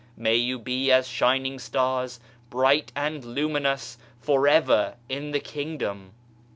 May 0.17 0.35
you 0.35 0.57
be 0.57 0.91
as 0.91 1.07
shining 1.07 1.59
stars, 1.59 2.19
bright 2.49 2.91
and 2.95 3.23
luminous 3.23 3.99
for 4.19 4.47
ever 4.47 4.95
in 5.09 5.29
the 5.29 5.39
Kingdom. 5.39 6.13